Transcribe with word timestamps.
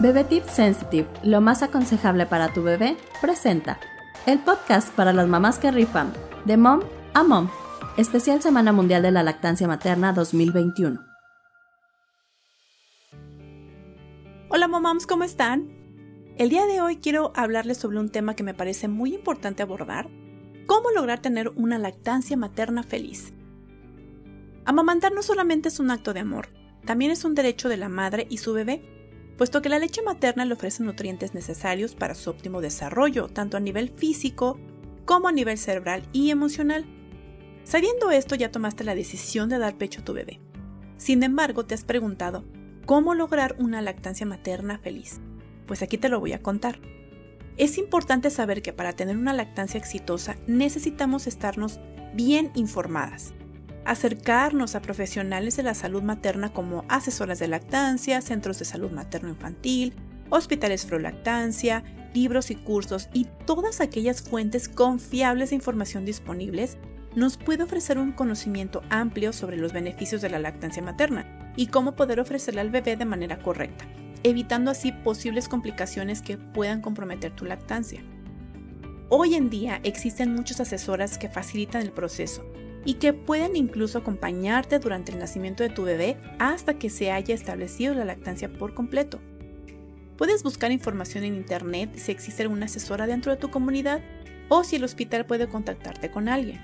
Bebé 0.00 0.22
Tip 0.22 0.44
Sensitive, 0.44 1.08
lo 1.24 1.40
más 1.40 1.64
aconsejable 1.64 2.24
para 2.24 2.52
tu 2.52 2.62
bebé, 2.62 2.96
presenta 3.20 3.80
el 4.26 4.38
podcast 4.38 4.94
para 4.94 5.12
las 5.12 5.26
mamás 5.26 5.58
que 5.58 5.72
rifan, 5.72 6.12
de 6.44 6.56
mom 6.56 6.82
a 7.14 7.24
mom, 7.24 7.50
especial 7.96 8.40
Semana 8.40 8.70
Mundial 8.70 9.02
de 9.02 9.10
la 9.10 9.24
Lactancia 9.24 9.66
Materna 9.66 10.12
2021. 10.12 11.00
Hola 14.50 14.68
moms, 14.68 15.08
¿cómo 15.08 15.24
están? 15.24 15.68
El 16.36 16.48
día 16.48 16.66
de 16.66 16.80
hoy 16.80 16.98
quiero 16.98 17.32
hablarles 17.34 17.78
sobre 17.78 17.98
un 17.98 18.10
tema 18.10 18.36
que 18.36 18.44
me 18.44 18.54
parece 18.54 18.86
muy 18.86 19.16
importante 19.16 19.64
abordar, 19.64 20.08
cómo 20.68 20.92
lograr 20.92 21.18
tener 21.18 21.48
una 21.56 21.76
lactancia 21.76 22.36
materna 22.36 22.84
feliz. 22.84 23.32
Amamantar 24.64 25.10
no 25.10 25.24
solamente 25.24 25.70
es 25.70 25.80
un 25.80 25.90
acto 25.90 26.14
de 26.14 26.20
amor, 26.20 26.50
también 26.86 27.10
es 27.10 27.24
un 27.24 27.34
derecho 27.34 27.68
de 27.68 27.78
la 27.78 27.88
madre 27.88 28.28
y 28.30 28.38
su 28.38 28.52
bebé 28.52 28.97
puesto 29.38 29.62
que 29.62 29.68
la 29.70 29.78
leche 29.78 30.02
materna 30.02 30.44
le 30.44 30.52
ofrece 30.52 30.82
nutrientes 30.82 31.32
necesarios 31.32 31.94
para 31.94 32.14
su 32.14 32.28
óptimo 32.28 32.60
desarrollo, 32.60 33.28
tanto 33.28 33.56
a 33.56 33.60
nivel 33.60 33.88
físico 33.88 34.58
como 35.06 35.28
a 35.28 35.32
nivel 35.32 35.56
cerebral 35.56 36.02
y 36.12 36.30
emocional. 36.30 36.84
Sabiendo 37.64 38.10
esto 38.10 38.34
ya 38.34 38.50
tomaste 38.50 38.84
la 38.84 38.96
decisión 38.96 39.48
de 39.48 39.58
dar 39.58 39.78
pecho 39.78 40.00
a 40.00 40.04
tu 40.04 40.12
bebé. 40.12 40.40
Sin 40.96 41.22
embargo, 41.22 41.64
te 41.64 41.74
has 41.74 41.84
preguntado, 41.84 42.44
¿cómo 42.84 43.14
lograr 43.14 43.54
una 43.58 43.80
lactancia 43.80 44.26
materna 44.26 44.78
feliz? 44.78 45.20
Pues 45.66 45.82
aquí 45.82 45.98
te 45.98 46.08
lo 46.08 46.18
voy 46.18 46.32
a 46.32 46.42
contar. 46.42 46.80
Es 47.56 47.78
importante 47.78 48.30
saber 48.30 48.60
que 48.60 48.72
para 48.72 48.94
tener 48.94 49.16
una 49.16 49.32
lactancia 49.32 49.78
exitosa 49.78 50.36
necesitamos 50.48 51.28
estarnos 51.28 51.78
bien 52.12 52.50
informadas 52.54 53.34
acercarnos 53.88 54.74
a 54.74 54.82
profesionales 54.82 55.56
de 55.56 55.62
la 55.62 55.72
salud 55.72 56.02
materna 56.02 56.52
como 56.52 56.84
asesoras 56.88 57.38
de 57.38 57.48
lactancia, 57.48 58.20
centros 58.20 58.58
de 58.58 58.66
salud 58.66 58.90
materno-infantil, 58.90 59.94
hospitales 60.28 60.84
pro-lactancia, 60.84 61.82
libros 62.12 62.50
y 62.50 62.56
cursos 62.56 63.08
y 63.14 63.26
todas 63.46 63.80
aquellas 63.80 64.20
fuentes 64.20 64.68
confiables 64.68 65.50
de 65.50 65.56
información 65.56 66.04
disponibles 66.04 66.76
nos 67.16 67.38
puede 67.38 67.62
ofrecer 67.62 67.96
un 67.96 68.12
conocimiento 68.12 68.82
amplio 68.90 69.32
sobre 69.32 69.56
los 69.56 69.72
beneficios 69.72 70.20
de 70.20 70.28
la 70.28 70.38
lactancia 70.38 70.82
materna 70.82 71.52
y 71.56 71.68
cómo 71.68 71.92
poder 71.96 72.20
ofrecerle 72.20 72.60
al 72.60 72.68
bebé 72.68 72.94
de 72.96 73.06
manera 73.06 73.38
correcta, 73.38 73.86
evitando 74.22 74.70
así 74.70 74.92
posibles 74.92 75.48
complicaciones 75.48 76.20
que 76.20 76.36
puedan 76.36 76.82
comprometer 76.82 77.34
tu 77.34 77.46
lactancia. 77.46 78.02
Hoy 79.08 79.34
en 79.34 79.48
día 79.48 79.80
existen 79.82 80.34
muchas 80.34 80.60
asesoras 80.60 81.16
que 81.16 81.30
facilitan 81.30 81.80
el 81.80 81.90
proceso 81.90 82.44
y 82.84 82.94
que 82.94 83.12
pueden 83.12 83.56
incluso 83.56 83.98
acompañarte 83.98 84.78
durante 84.78 85.12
el 85.12 85.18
nacimiento 85.18 85.62
de 85.62 85.70
tu 85.70 85.84
bebé 85.84 86.16
hasta 86.38 86.74
que 86.74 86.90
se 86.90 87.10
haya 87.10 87.34
establecido 87.34 87.94
la 87.94 88.04
lactancia 88.04 88.52
por 88.52 88.74
completo. 88.74 89.20
Puedes 90.16 90.42
buscar 90.42 90.72
información 90.72 91.24
en 91.24 91.34
internet 91.34 91.90
si 91.96 92.10
existe 92.10 92.42
alguna 92.42 92.66
asesora 92.66 93.06
dentro 93.06 93.30
de 93.32 93.38
tu 93.38 93.50
comunidad 93.50 94.02
o 94.48 94.64
si 94.64 94.76
el 94.76 94.84
hospital 94.84 95.26
puede 95.26 95.48
contactarte 95.48 96.10
con 96.10 96.28
alguien. 96.28 96.60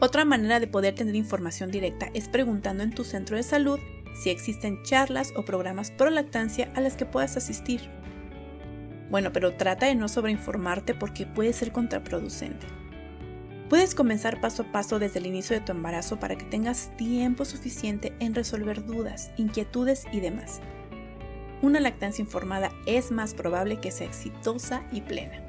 Otra 0.00 0.24
manera 0.24 0.60
de 0.60 0.68
poder 0.68 0.94
tener 0.94 1.16
información 1.16 1.72
directa 1.72 2.08
es 2.14 2.28
preguntando 2.28 2.84
en 2.84 2.92
tu 2.92 3.02
centro 3.02 3.36
de 3.36 3.42
salud 3.42 3.80
si 4.14 4.30
existen 4.30 4.82
charlas 4.84 5.32
o 5.34 5.44
programas 5.44 5.90
pro 5.90 6.10
lactancia 6.10 6.70
a 6.76 6.80
las 6.80 6.96
que 6.96 7.04
puedas 7.04 7.36
asistir. 7.36 7.80
Bueno, 9.10 9.32
pero 9.32 9.54
trata 9.54 9.86
de 9.86 9.94
no 9.96 10.08
sobreinformarte 10.08 10.94
porque 10.94 11.26
puede 11.26 11.52
ser 11.52 11.72
contraproducente. 11.72 12.66
Puedes 13.68 13.94
comenzar 13.94 14.40
paso 14.40 14.62
a 14.62 14.72
paso 14.72 14.98
desde 14.98 15.18
el 15.18 15.26
inicio 15.26 15.54
de 15.54 15.64
tu 15.64 15.72
embarazo 15.72 16.18
para 16.18 16.36
que 16.36 16.46
tengas 16.46 16.90
tiempo 16.96 17.44
suficiente 17.44 18.14
en 18.18 18.34
resolver 18.34 18.86
dudas, 18.86 19.30
inquietudes 19.36 20.06
y 20.10 20.20
demás. 20.20 20.60
Una 21.60 21.78
lactancia 21.78 22.22
informada 22.22 22.70
es 22.86 23.10
más 23.10 23.34
probable 23.34 23.78
que 23.78 23.90
sea 23.90 24.06
exitosa 24.06 24.84
y 24.90 25.02
plena. 25.02 25.44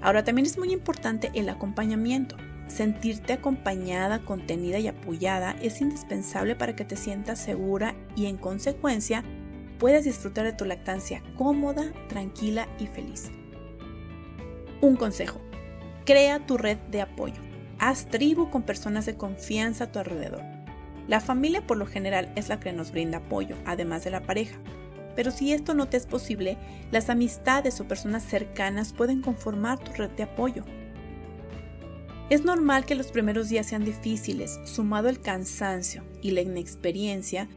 Ahora 0.00 0.22
también 0.22 0.46
es 0.46 0.58
muy 0.58 0.72
importante 0.72 1.32
el 1.34 1.48
acompañamiento. 1.48 2.36
Sentirte 2.68 3.32
acompañada, 3.32 4.20
contenida 4.24 4.78
y 4.78 4.86
apoyada 4.86 5.56
es 5.60 5.80
indispensable 5.80 6.54
para 6.54 6.76
que 6.76 6.84
te 6.84 6.96
sientas 6.96 7.40
segura 7.40 7.96
y 8.14 8.26
en 8.26 8.36
consecuencia 8.36 9.24
puedas 9.80 10.04
disfrutar 10.04 10.44
de 10.44 10.52
tu 10.52 10.64
lactancia 10.64 11.22
cómoda, 11.36 11.92
tranquila 12.08 12.68
y 12.78 12.86
feliz. 12.86 13.30
Un 14.80 14.94
consejo. 14.94 15.45
Crea 16.06 16.38
tu 16.38 16.56
red 16.56 16.78
de 16.92 17.00
apoyo. 17.00 17.42
Haz 17.80 18.06
tribu 18.06 18.48
con 18.48 18.62
personas 18.62 19.06
de 19.06 19.16
confianza 19.16 19.84
a 19.84 19.86
tu 19.90 19.98
alrededor. 19.98 20.44
La 21.08 21.18
familia 21.18 21.66
por 21.66 21.76
lo 21.78 21.84
general 21.84 22.30
es 22.36 22.48
la 22.48 22.60
que 22.60 22.72
nos 22.72 22.92
brinda 22.92 23.18
apoyo, 23.18 23.56
además 23.64 24.04
de 24.04 24.12
la 24.12 24.22
pareja. 24.22 24.56
Pero 25.16 25.32
si 25.32 25.52
esto 25.52 25.74
no 25.74 25.88
te 25.88 25.96
es 25.96 26.06
posible, 26.06 26.58
las 26.92 27.10
amistades 27.10 27.80
o 27.80 27.88
personas 27.88 28.22
cercanas 28.22 28.92
pueden 28.92 29.20
conformar 29.20 29.80
tu 29.80 29.90
red 29.94 30.10
de 30.10 30.22
apoyo. 30.22 30.62
Es 32.30 32.44
normal 32.44 32.84
que 32.84 32.94
los 32.94 33.08
primeros 33.08 33.48
días 33.48 33.66
sean 33.66 33.84
difíciles, 33.84 34.60
sumado 34.62 35.08
el 35.08 35.18
cansancio 35.18 36.04
y 36.22 36.30
la 36.30 36.40
inexperiencia, 36.40 37.48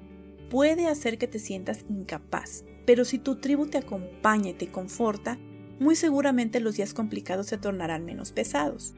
puede 0.50 0.88
hacer 0.88 1.20
que 1.20 1.28
te 1.28 1.38
sientas 1.38 1.86
incapaz, 1.88 2.64
pero 2.88 3.06
si 3.06 3.20
tu 3.20 3.36
tribu 3.36 3.68
te 3.68 3.78
acompaña 3.78 4.50
y 4.50 4.54
te 4.54 4.72
conforta, 4.72 5.38
muy 5.80 5.96
seguramente 5.96 6.60
los 6.60 6.76
días 6.76 6.94
complicados 6.94 7.48
se 7.48 7.58
tornarán 7.58 8.06
menos 8.06 8.32
pesados. 8.32 8.94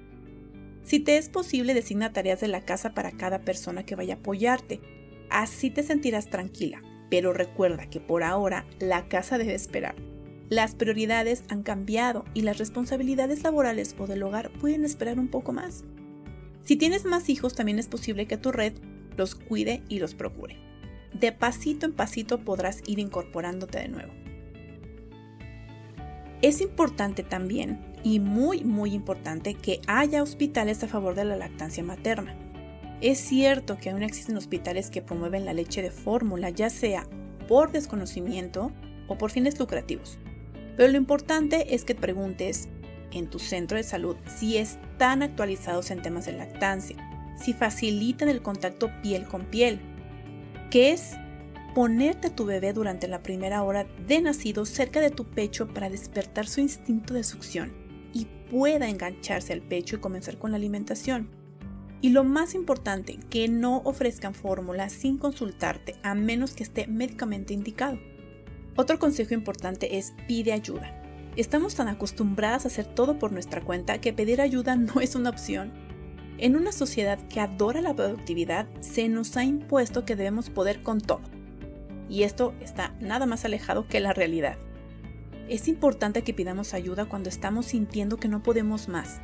Si 0.83 0.99
te 0.99 1.17
es 1.17 1.29
posible, 1.29 1.73
designa 1.73 2.11
tareas 2.11 2.41
de 2.41 2.47
la 2.47 2.65
casa 2.65 2.93
para 2.93 3.11
cada 3.11 3.41
persona 3.41 3.85
que 3.85 3.95
vaya 3.95 4.15
a 4.15 4.17
apoyarte. 4.17 4.81
Así 5.29 5.69
te 5.69 5.83
sentirás 5.83 6.29
tranquila, 6.29 6.81
pero 7.09 7.33
recuerda 7.33 7.89
que 7.89 7.99
por 7.99 8.23
ahora 8.23 8.65
la 8.79 9.07
casa 9.07 9.37
debe 9.37 9.53
esperar. 9.53 9.95
Las 10.49 10.75
prioridades 10.75 11.43
han 11.47 11.63
cambiado 11.63 12.25
y 12.33 12.41
las 12.41 12.57
responsabilidades 12.57 13.43
laborales 13.43 13.95
o 13.97 14.07
del 14.07 14.23
hogar 14.23 14.51
pueden 14.59 14.83
esperar 14.83 15.19
un 15.19 15.29
poco 15.29 15.53
más. 15.53 15.85
Si 16.63 16.75
tienes 16.75 17.05
más 17.05 17.29
hijos, 17.29 17.55
también 17.55 17.79
es 17.79 17.87
posible 17.87 18.27
que 18.27 18.37
tu 18.37 18.51
red 18.51 18.73
los 19.17 19.35
cuide 19.35 19.83
y 19.87 19.99
los 19.99 20.13
procure. 20.13 20.57
De 21.13 21.31
pasito 21.31 21.85
en 21.85 21.93
pasito 21.93 22.43
podrás 22.43 22.81
ir 22.85 22.99
incorporándote 22.99 23.79
de 23.79 23.87
nuevo. 23.87 24.13
Es 26.41 26.59
importante 26.59 27.21
también, 27.23 27.79
y 28.03 28.19
muy 28.19 28.63
muy 28.63 28.93
importante, 28.93 29.53
que 29.53 29.79
haya 29.87 30.23
hospitales 30.23 30.83
a 30.83 30.87
favor 30.87 31.13
de 31.13 31.25
la 31.25 31.35
lactancia 31.35 31.83
materna. 31.83 32.35
Es 32.99 33.19
cierto 33.19 33.77
que 33.77 33.91
aún 33.91 34.01
existen 34.01 34.37
hospitales 34.37 34.89
que 34.89 35.01
promueven 35.01 35.45
la 35.45 35.53
leche 35.53 35.81
de 35.81 35.91
fórmula, 35.91 36.49
ya 36.49 36.69
sea 36.69 37.07
por 37.47 37.71
desconocimiento 37.71 38.71
o 39.07 39.17
por 39.17 39.29
fines 39.29 39.59
lucrativos. 39.59 40.17
Pero 40.77 40.91
lo 40.91 40.97
importante 40.97 41.75
es 41.75 41.83
que 41.85 41.95
preguntes 41.95 42.69
en 43.11 43.29
tu 43.29 43.37
centro 43.37 43.77
de 43.77 43.83
salud 43.83 44.15
si 44.25 44.57
están 44.57 45.21
actualizados 45.21 45.91
en 45.91 46.01
temas 46.01 46.25
de 46.25 46.33
lactancia, 46.33 46.97
si 47.37 47.53
facilitan 47.53 48.29
el 48.29 48.41
contacto 48.41 48.89
piel 49.01 49.27
con 49.27 49.45
piel, 49.45 49.79
que 50.71 50.91
es 50.91 51.11
ponerte 51.73 52.27
a 52.27 52.35
tu 52.35 52.45
bebé 52.45 52.73
durante 52.73 53.07
la 53.07 53.23
primera 53.23 53.63
hora 53.63 53.85
de 54.07 54.21
nacido 54.21 54.65
cerca 54.65 54.99
de 54.99 55.09
tu 55.09 55.25
pecho 55.25 55.67
para 55.67 55.89
despertar 55.89 56.47
su 56.47 56.59
instinto 56.59 57.13
de 57.13 57.23
succión 57.23 57.73
y 58.13 58.25
pueda 58.49 58.89
engancharse 58.89 59.53
al 59.53 59.61
pecho 59.61 59.95
y 59.95 59.99
comenzar 59.99 60.37
con 60.37 60.51
la 60.51 60.57
alimentación. 60.57 61.29
Y 62.01 62.09
lo 62.09 62.23
más 62.23 62.55
importante, 62.55 63.19
que 63.29 63.47
no 63.47 63.81
ofrezcan 63.85 64.33
fórmula 64.33 64.89
sin 64.89 65.17
consultarte 65.17 65.95
a 66.03 66.15
menos 66.15 66.53
que 66.53 66.63
esté 66.63 66.87
médicamente 66.87 67.53
indicado. 67.53 67.99
Otro 68.75 68.97
consejo 68.97 69.33
importante 69.33 69.97
es 69.97 70.13
pide 70.27 70.51
ayuda. 70.51 70.97
Estamos 71.35 71.75
tan 71.75 71.87
acostumbradas 71.87 72.65
a 72.65 72.67
hacer 72.69 72.85
todo 72.87 73.19
por 73.19 73.31
nuestra 73.31 73.61
cuenta 73.61 74.01
que 74.01 74.13
pedir 74.13 74.41
ayuda 74.41 74.75
no 74.75 74.99
es 74.99 75.15
una 75.15 75.29
opción. 75.29 75.71
En 76.37 76.55
una 76.55 76.71
sociedad 76.71 77.19
que 77.27 77.39
adora 77.39 77.81
la 77.81 77.95
productividad, 77.95 78.67
se 78.81 79.07
nos 79.07 79.37
ha 79.37 79.43
impuesto 79.43 80.03
que 80.03 80.15
debemos 80.15 80.49
poder 80.49 80.81
con 80.81 80.99
todo 80.99 81.21
y 82.11 82.23
esto 82.23 82.53
está 82.59 82.93
nada 82.99 83.25
más 83.25 83.45
alejado 83.45 83.87
que 83.87 84.01
la 84.01 84.11
realidad. 84.11 84.57
Es 85.47 85.69
importante 85.69 86.23
que 86.23 86.33
pidamos 86.33 86.73
ayuda 86.73 87.05
cuando 87.05 87.29
estamos 87.29 87.67
sintiendo 87.67 88.17
que 88.17 88.27
no 88.27 88.43
podemos 88.43 88.89
más, 88.89 89.21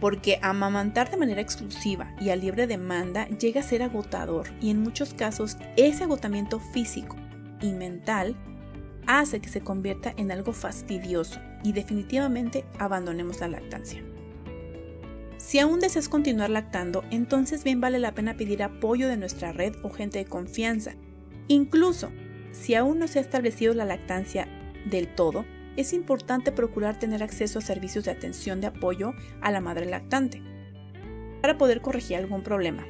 porque 0.00 0.40
amamantar 0.42 1.08
de 1.08 1.16
manera 1.16 1.40
exclusiva 1.40 2.12
y 2.20 2.30
a 2.30 2.36
libre 2.36 2.66
demanda 2.66 3.28
llega 3.28 3.60
a 3.60 3.64
ser 3.64 3.84
agotador 3.84 4.48
y 4.60 4.70
en 4.70 4.82
muchos 4.82 5.14
casos 5.14 5.56
ese 5.76 6.02
agotamiento 6.02 6.58
físico 6.58 7.14
y 7.60 7.72
mental 7.72 8.34
hace 9.06 9.40
que 9.40 9.48
se 9.48 9.60
convierta 9.60 10.12
en 10.16 10.32
algo 10.32 10.52
fastidioso 10.52 11.38
y 11.62 11.72
definitivamente 11.72 12.64
abandonemos 12.78 13.38
la 13.40 13.48
lactancia. 13.48 14.02
Si 15.36 15.60
aún 15.60 15.78
deseas 15.78 16.08
continuar 16.08 16.50
lactando, 16.50 17.04
entonces 17.10 17.62
bien 17.62 17.80
vale 17.80 18.00
la 18.00 18.14
pena 18.14 18.36
pedir 18.36 18.64
apoyo 18.64 19.08
de 19.08 19.16
nuestra 19.16 19.52
red 19.52 19.74
o 19.84 19.90
gente 19.90 20.18
de 20.18 20.24
confianza 20.24 20.94
Incluso 21.50 22.12
si 22.52 22.76
aún 22.76 23.00
no 23.00 23.08
se 23.08 23.18
ha 23.18 23.22
establecido 23.22 23.74
la 23.74 23.84
lactancia 23.84 24.46
del 24.84 25.08
todo, 25.08 25.44
es 25.76 25.92
importante 25.92 26.52
procurar 26.52 26.96
tener 27.00 27.24
acceso 27.24 27.58
a 27.58 27.62
servicios 27.62 28.04
de 28.04 28.12
atención 28.12 28.60
de 28.60 28.68
apoyo 28.68 29.14
a 29.40 29.50
la 29.50 29.60
madre 29.60 29.86
lactante 29.86 30.40
para 31.42 31.58
poder 31.58 31.80
corregir 31.80 32.18
algún 32.18 32.44
problema. 32.44 32.86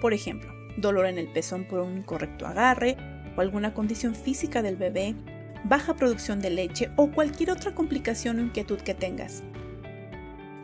Por 0.00 0.14
ejemplo, 0.14 0.52
dolor 0.76 1.06
en 1.06 1.16
el 1.16 1.28
pezón 1.28 1.64
por 1.68 1.78
un 1.78 1.98
incorrecto 1.98 2.44
agarre 2.44 2.96
o 3.36 3.40
alguna 3.40 3.72
condición 3.72 4.16
física 4.16 4.62
del 4.62 4.74
bebé, 4.74 5.14
baja 5.62 5.94
producción 5.94 6.40
de 6.40 6.50
leche 6.50 6.90
o 6.96 7.12
cualquier 7.12 7.52
otra 7.52 7.72
complicación 7.72 8.40
o 8.40 8.42
inquietud 8.42 8.80
que 8.80 8.94
tengas. 8.94 9.44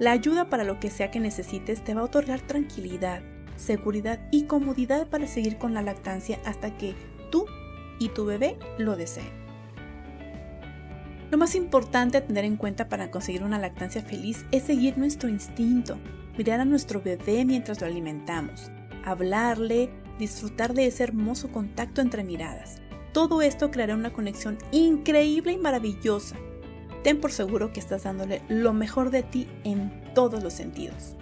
La 0.01 0.11
ayuda 0.11 0.51
para 0.51 0.65
lo 0.65 0.81
que 0.81 0.91
sea 0.91 1.13
que 1.13 1.21
necesites 1.21 1.85
te 1.85 1.95
va 1.95 2.01
a 2.01 2.05
otorgar 2.05 2.41
tranquilidad, 2.41 3.23
seguridad 3.55 4.19
y 4.33 4.47
comodidad 4.47 5.07
para 5.07 5.29
seguir 5.29 5.57
con 5.57 5.73
la 5.73 5.83
lactancia 5.83 6.41
hasta 6.45 6.77
que 6.77 6.97
tú 7.31 7.47
y 7.99 8.09
tu 8.11 8.25
bebé 8.25 8.59
lo 8.79 8.97
deseen. 8.97 9.39
Lo 11.31 11.37
más 11.37 11.55
importante 11.55 12.17
a 12.17 12.25
tener 12.25 12.45
en 12.45 12.57
cuenta 12.57 12.89
para 12.89 13.11
conseguir 13.11 13.43
una 13.43 13.59
lactancia 13.59 14.03
feliz 14.03 14.47
es 14.51 14.63
seguir 14.63 14.97
nuestro 14.97 15.29
instinto, 15.29 15.99
mirar 16.39 16.61
a 16.61 16.65
nuestro 16.65 17.03
bebé 17.03 17.45
mientras 17.45 17.81
lo 17.81 17.87
alimentamos, 17.87 18.71
hablarle, 19.05 19.91
disfrutar 20.19 20.73
de 20.73 20.87
ese 20.87 21.05
hermoso 21.05 21.53
contacto 21.53 22.01
entre 22.01 22.25
miradas. 22.25 22.81
Todo 23.13 23.43
esto 23.43 23.71
creará 23.71 23.95
una 23.95 24.13
conexión 24.13 24.59
increíble 24.73 25.53
y 25.53 25.59
maravillosa. 25.59 26.37
Ten 27.03 27.21
por 27.21 27.31
seguro 27.31 27.73
que 27.73 27.81
estás 27.81 28.05
dándole 28.05 28.43
lo 28.49 28.73
mejor 28.73 29.11
de 29.11 29.23
ti 29.23 29.49
en 29.65 29.93
todos 30.15 30.43
los 30.43 30.55
sentidos. 30.55 31.15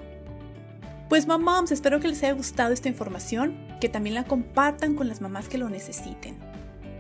Pues 1.08 1.26
moms, 1.26 1.70
espero 1.70 2.00
que 2.00 2.08
les 2.08 2.22
haya 2.22 2.32
gustado 2.32 2.72
esta 2.72 2.88
información, 2.88 3.56
que 3.80 3.88
también 3.88 4.14
la 4.14 4.24
compartan 4.24 4.94
con 4.94 5.08
las 5.08 5.20
mamás 5.20 5.48
que 5.48 5.58
lo 5.58 5.68
necesiten. 5.68 6.38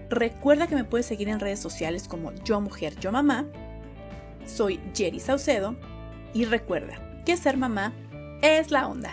Recuerda 0.08 0.66
que 0.66 0.74
me 0.74 0.84
puedes 0.84 1.06
seguir 1.06 1.28
en 1.28 1.40
redes 1.40 1.58
sociales 1.58 2.08
como 2.08 2.32
Yo 2.44 2.60
Mujer, 2.60 2.98
Yo 3.00 3.12
Mamá. 3.12 3.46
Soy 4.46 4.80
Jerry 4.94 5.20
Saucedo 5.20 5.76
y 6.32 6.44
recuerda 6.44 7.22
que 7.24 7.36
ser 7.36 7.56
mamá 7.56 7.92
es 8.42 8.70
la 8.70 8.86
onda. 8.86 9.10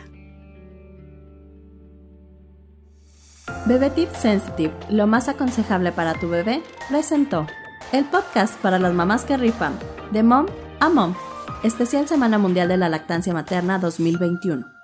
Bebé 3.65 3.89
Tip 3.89 4.13
Sensitive, 4.13 4.73
lo 4.89 5.07
más 5.07 5.27
aconsejable 5.29 5.91
para 5.91 6.13
tu 6.13 6.29
bebé, 6.29 6.61
presentó 6.89 7.47
el 7.91 8.05
podcast 8.05 8.55
para 8.61 8.79
las 8.79 8.93
mamás 8.93 9.25
que 9.25 9.37
rifan, 9.37 9.77
de 10.11 10.23
Mom 10.23 10.45
a 10.79 10.89
Mom, 10.89 11.15
especial 11.63 12.07
Semana 12.07 12.37
Mundial 12.37 12.67
de 12.67 12.77
la 12.77 12.89
Lactancia 12.89 13.33
Materna 13.33 13.79
2021. 13.79 14.82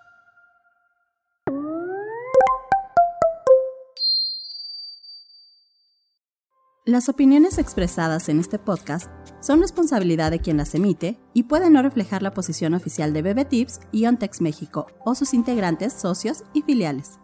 Las 6.85 7.09
opiniones 7.09 7.57
expresadas 7.57 8.29
en 8.29 8.39
este 8.39 8.57
podcast 8.57 9.11
son 9.41 9.59
responsabilidad 9.59 10.31
de 10.31 10.39
quien 10.39 10.57
las 10.57 10.73
emite 10.73 11.19
y 11.33 11.43
pueden 11.43 11.73
no 11.73 11.81
reflejar 11.81 12.23
la 12.23 12.33
posición 12.33 12.73
oficial 12.73 13.13
de 13.13 13.21
Bebe 13.21 13.43
Tips 13.43 13.81
y 13.91 14.05
Ontex 14.05 14.39
México 14.39 14.87
o 15.03 15.13
sus 15.13 15.33
integrantes, 15.33 15.91
socios 15.93 16.45
y 16.53 16.61
filiales. 16.61 17.19